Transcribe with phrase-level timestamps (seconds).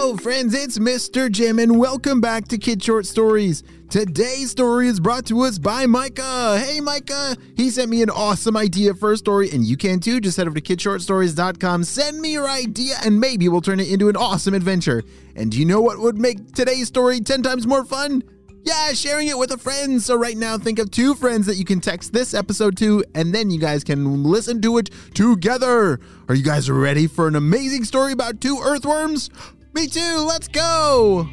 [0.00, 1.28] Hello, friends, it's Mr.
[1.28, 3.64] Jim, and welcome back to Kid Short Stories.
[3.90, 6.56] Today's story is brought to us by Micah.
[6.60, 7.36] Hey, Micah!
[7.56, 10.20] He sent me an awesome idea for a story, and you can too.
[10.20, 14.08] Just head over to kidshortstories.com, send me your idea, and maybe we'll turn it into
[14.08, 15.02] an awesome adventure.
[15.34, 18.22] And do you know what would make today's story 10 times more fun?
[18.62, 20.00] Yeah, sharing it with a friend.
[20.00, 23.34] So, right now, think of two friends that you can text this episode to, and
[23.34, 25.98] then you guys can listen to it together.
[26.28, 29.28] Are you guys ready for an amazing story about two earthworms?
[29.74, 31.28] Me too, let's go!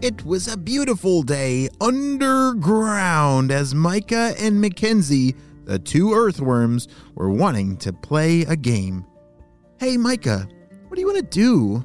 [0.00, 5.34] It was a beautiful day underground as Micah and Mackenzie,
[5.64, 9.04] the two earthworms, were wanting to play a game.
[9.80, 10.48] Hey, Micah,
[10.86, 11.84] what do you want to do?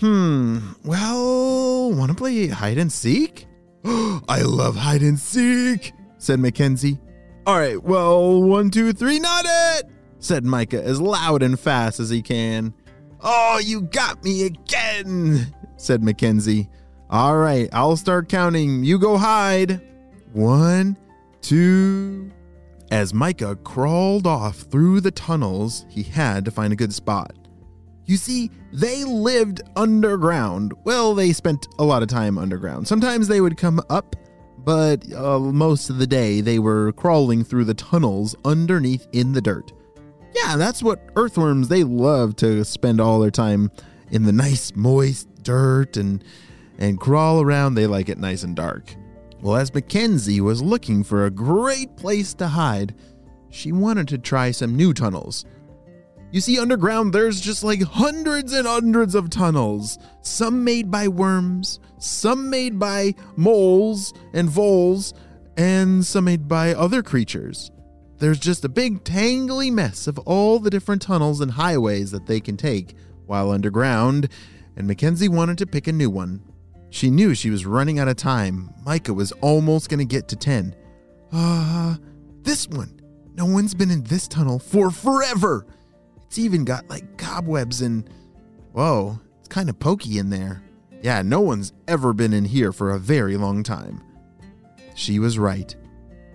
[0.00, 3.46] Hmm, well, want to play hide and seek?
[3.84, 6.98] I love hide and seek, said Mackenzie.
[7.46, 12.08] All right, well, one, two, three, not it, said Micah as loud and fast as
[12.08, 12.72] he can.
[13.20, 16.70] Oh, you got me again, said Mackenzie.
[17.10, 18.82] All right, I'll start counting.
[18.82, 19.82] You go hide.
[20.32, 20.96] One,
[21.42, 22.32] two.
[22.90, 27.34] As Micah crawled off through the tunnels, he had to find a good spot.
[28.06, 30.72] You see, they lived underground.
[30.84, 32.88] Well, they spent a lot of time underground.
[32.88, 34.16] Sometimes they would come up,
[34.64, 39.42] but uh, most of the day they were crawling through the tunnels underneath in the
[39.42, 39.72] dirt.
[40.34, 43.70] Yeah, that's what earthworms they love to spend all their time
[44.10, 46.24] in the nice moist dirt and
[46.78, 47.74] and crawl around.
[47.74, 48.94] They like it nice and dark.
[49.40, 52.94] Well, as Mackenzie was looking for a great place to hide,
[53.50, 55.44] she wanted to try some new tunnels.
[56.32, 61.78] You see, underground, there's just like hundreds and hundreds of tunnels, some made by worms,
[62.04, 65.14] some made by moles and voles,
[65.56, 67.70] and some made by other creatures.
[68.18, 72.40] There's just a big tangly mess of all the different tunnels and highways that they
[72.40, 72.94] can take
[73.26, 74.28] while underground,
[74.76, 76.42] and Mackenzie wanted to pick a new one.
[76.90, 78.70] She knew she was running out of time.
[78.84, 80.76] Micah was almost going to get to 10.
[81.32, 81.96] Ah, uh,
[82.42, 83.00] this one.
[83.34, 85.66] No one's been in this tunnel for forever.
[86.24, 88.08] It's even got like cobwebs and.
[88.72, 90.62] Whoa, it's kind of pokey in there.
[91.04, 94.02] Yeah, no one's ever been in here for a very long time.
[94.94, 95.76] She was right.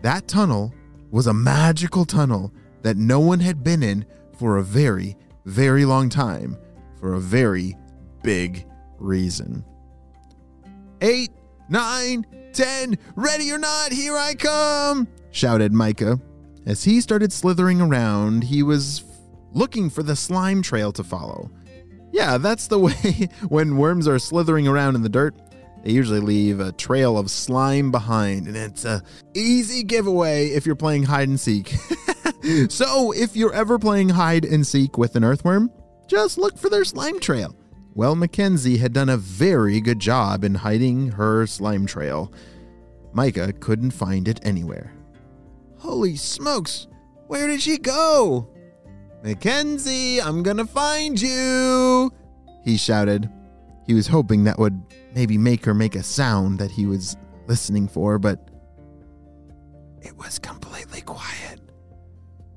[0.04, 0.76] That tunnel
[1.10, 2.54] was a magical tunnel
[2.84, 4.06] that no one had been in
[4.38, 6.56] for a very, very long time
[7.00, 7.76] for a very
[8.22, 8.68] big
[9.00, 9.66] reason.
[11.02, 11.32] Eight,
[11.68, 16.20] nine, ten, ready or not, here I come, shouted Micah.
[16.68, 19.04] As he started slithering around, he was
[19.52, 21.50] looking for the slime trail to follow.
[22.12, 25.36] Yeah, that's the way when worms are slithering around in the dirt.
[25.84, 29.02] They usually leave a trail of slime behind, and it's a
[29.34, 31.70] easy giveaway if you're playing hide and seek.
[32.70, 35.72] so, if you're ever playing hide and seek with an earthworm,
[36.08, 37.56] just look for their slime trail.
[37.96, 42.34] Well, Mackenzie had done a very good job in hiding her slime trail.
[43.14, 44.94] Micah couldn't find it anywhere.
[45.78, 46.88] Holy smokes!
[47.28, 48.50] Where did she go?
[49.24, 52.12] Mackenzie, I'm gonna find you!
[52.64, 53.30] He shouted.
[53.86, 54.82] He was hoping that would
[55.14, 58.50] maybe make her make a sound that he was listening for, but
[60.02, 61.60] it was completely quiet.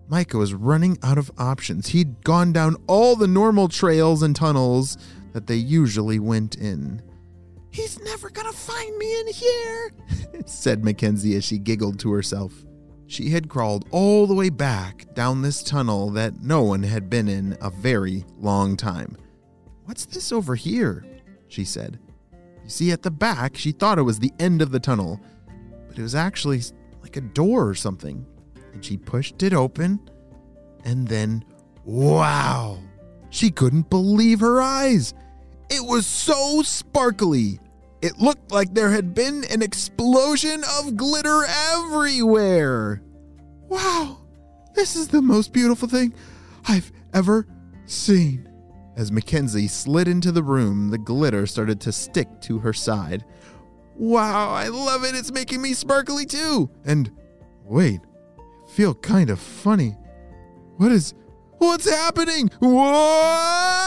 [0.09, 1.89] Micah was running out of options.
[1.89, 4.99] He'd gone down all the normal trails and tunnels
[5.33, 7.03] that they usually went in.
[7.71, 9.93] He's never gonna find me in here,
[10.47, 12.53] said Mackenzie as she giggled to herself.
[13.13, 17.29] She had crawled all the way back down this tunnel that no one had been
[17.29, 19.19] in a very long time.
[19.85, 21.05] What's this over here?
[21.47, 21.99] she said.
[22.65, 25.21] You see, at the back, she thought it was the end of the tunnel,
[25.89, 26.63] but it was actually
[27.03, 28.25] like a door or something.
[28.73, 30.01] And she pushed it open,
[30.87, 31.45] and then,
[31.85, 32.79] wow!
[33.29, 35.13] She couldn't believe her eyes.
[35.69, 37.61] It was so sparkly.
[38.03, 43.01] It looked like there had been an explosion of glitter everywhere.
[43.69, 44.19] Wow,
[44.75, 46.13] this is the most beautiful thing
[46.67, 47.47] I've ever
[47.87, 48.49] seen.
[48.97, 53.25] As Mackenzie slid into the room, the glitter started to stick to her side.
[53.95, 55.15] Wow, I love it.
[55.15, 56.71] It's making me sparkly too.
[56.85, 57.11] And
[57.65, 58.01] wait,
[58.39, 59.97] I feel kind of funny.
[60.77, 61.15] What is
[61.59, 62.51] what's happening?
[62.61, 63.82] Whoa!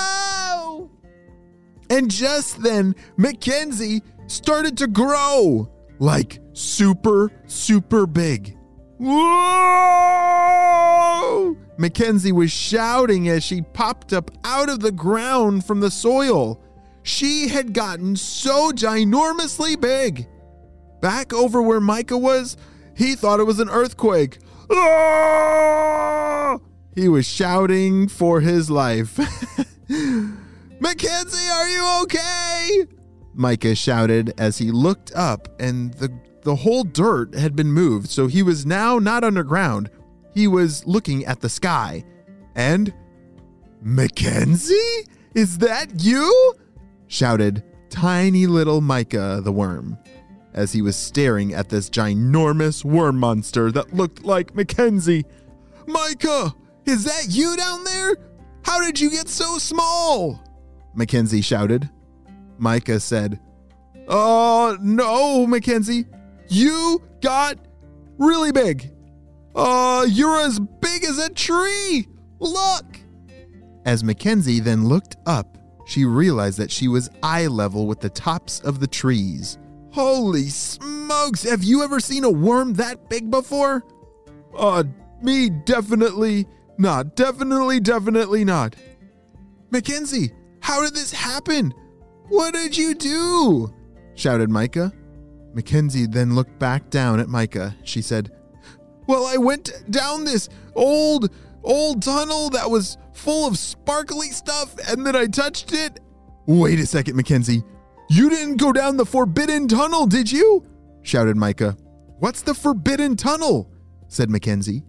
[1.90, 8.58] And just then, Mackenzie started to grow like super, super big.
[8.98, 9.16] Whoa!
[11.78, 16.62] Mackenzie was shouting as she popped up out of the ground from the soil.
[17.04, 20.28] She had gotten so ginormously big.
[21.02, 22.56] Back over where Micah was,
[22.96, 24.40] he thought it was an earthquake.
[24.72, 26.58] Ah!
[26.96, 29.20] He was shouting for his life.
[30.80, 32.86] Mackenzie, are you okay?
[33.34, 36.10] Micah shouted as he looked up, and the,
[36.44, 39.90] the whole dirt had been moved, so he was now not underground.
[40.34, 42.04] He was looking at the sky.
[42.56, 42.94] And
[43.82, 45.06] Mackenzie?
[45.34, 46.54] Is that you?
[47.08, 49.98] shouted tiny little Micah the worm
[50.54, 55.26] as he was staring at this ginormous worm monster that looked like Mackenzie.
[55.86, 56.56] Micah,
[56.86, 58.16] is that you down there?
[58.64, 60.42] How did you get so small?
[60.96, 61.90] Mackenzie shouted.
[62.58, 63.40] Micah said,
[64.08, 66.06] Oh, no, Mackenzie.
[66.48, 67.58] You got
[68.18, 68.92] really big.
[69.56, 72.08] Uh, you're as big as a tree.
[72.40, 72.86] Look.
[73.86, 78.60] As Mackenzie then looked up, she realized that she was eye level with the tops
[78.62, 79.58] of the trees.
[79.92, 83.84] Holy smokes, have you ever seen a worm that big before?
[84.58, 84.84] Uh,
[85.22, 86.46] me definitely
[86.78, 87.16] not.
[87.16, 88.76] Definitely, definitely not.
[89.72, 91.74] Mackenzie, how did this happen?
[92.30, 93.74] What did you do?
[94.16, 94.92] shouted Micah.
[95.54, 97.76] Mackenzie then looked back down at Micah.
[97.84, 98.32] She said,
[99.08, 101.32] Well, I went down this old,
[101.64, 106.00] old tunnel that was full of sparkly stuff, and then I touched it.
[106.46, 107.64] Wait a second, Mackenzie.
[108.10, 110.64] You didn't go down the forbidden tunnel, did you?
[111.02, 111.78] shouted Micah.
[112.20, 113.72] What's the forbidden tunnel?
[114.08, 114.84] said Mackenzie.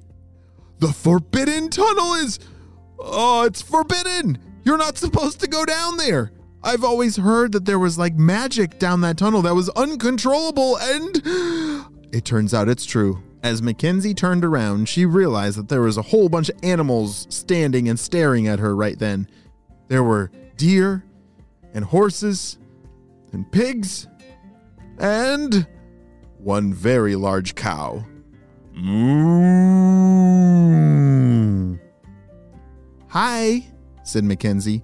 [0.79, 2.39] The forbidden tunnel is.
[2.99, 4.39] Oh, it's forbidden!
[4.67, 6.33] You're not supposed to go down there!
[6.61, 11.23] I've always heard that there was like magic down that tunnel that was uncontrollable, and.
[12.13, 13.23] It turns out it's true.
[13.43, 17.89] As Mackenzie turned around, she realized that there was a whole bunch of animals standing
[17.89, 19.29] and staring at her right then.
[19.89, 21.05] There were deer,
[21.75, 22.59] and horses,
[23.33, 24.09] and pigs,
[24.99, 25.67] and
[26.39, 28.07] one very large cow.
[28.73, 29.37] Moo.
[33.09, 33.67] Hi,
[34.07, 34.83] said Mackenzie.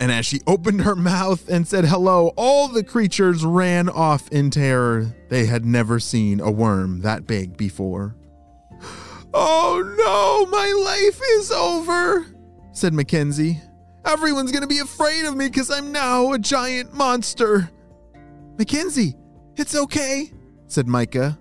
[0.00, 4.50] And as she opened her mouth and said hello, all the creatures ran off in
[4.50, 5.14] terror.
[5.28, 8.16] They had never seen a worm that big before.
[9.32, 12.26] Oh no, my life is over,
[12.72, 13.60] said Mackenzie.
[14.04, 17.70] Everyone's gonna be afraid of me because I'm now a giant monster.
[18.58, 19.16] Mackenzie,
[19.56, 20.30] it's okay,
[20.66, 21.38] said Micah.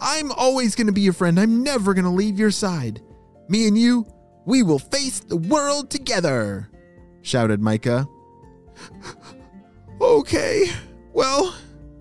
[0.00, 1.38] I'm always gonna be your friend.
[1.38, 3.02] I'm never gonna leave your side.
[3.48, 4.06] Me and you,
[4.48, 6.70] we will face the world together,
[7.20, 8.08] shouted Micah.
[10.00, 10.70] okay,
[11.12, 11.54] well,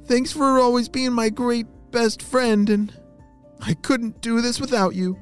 [0.06, 2.98] thanks for always being my great best friend, and
[3.60, 5.20] I couldn't do this without you.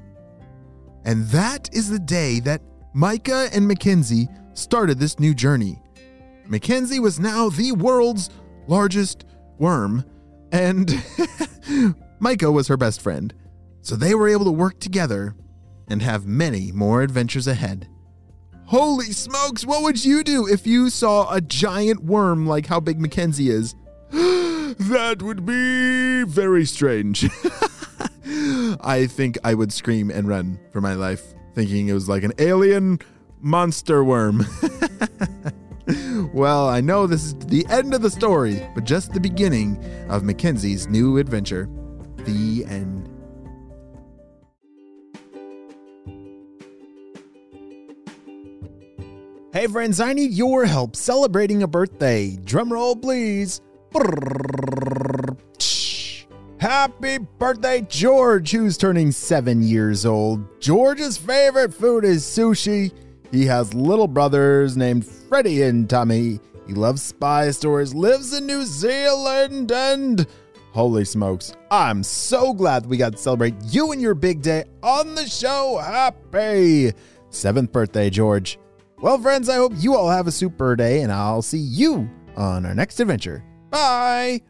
[1.03, 2.61] And that is the day that
[2.93, 5.81] Micah and Mackenzie started this new journey.
[6.45, 8.29] Mackenzie was now the world's
[8.67, 9.25] largest
[9.57, 10.05] worm,
[10.51, 11.03] and
[12.19, 13.33] Micah was her best friend.
[13.81, 15.33] So they were able to work together
[15.87, 17.87] and have many more adventures ahead.
[18.67, 22.99] Holy smokes, what would you do if you saw a giant worm like how big
[22.99, 23.75] Mackenzie is?
[24.09, 27.29] that would be very strange.
[28.81, 31.21] I think I would scream and run for my life,
[31.53, 32.99] thinking it was like an alien
[33.39, 34.45] monster worm.
[36.33, 39.77] well, I know this is the end of the story, but just the beginning
[40.09, 41.69] of Mackenzie's new adventure.
[42.17, 42.94] The end.
[49.65, 52.37] Hey friends, I need your help celebrating a birthday.
[52.43, 53.61] Drum roll, please.
[56.59, 60.61] Happy birthday, George, who's turning seven years old.
[60.61, 62.93] George's favorite food is sushi.
[63.31, 66.39] He has little brothers named Freddie and Tommy.
[66.67, 70.27] He loves spy stories, lives in New Zealand, and
[70.73, 75.15] holy smokes, I'm so glad we got to celebrate you and your big day on
[75.15, 75.79] the show.
[75.83, 76.93] Happy
[77.31, 78.59] seventh birthday, George.
[79.01, 82.65] Well, friends, I hope you all have a super day, and I'll see you on
[82.65, 83.43] our next adventure.
[83.69, 84.41] Bye.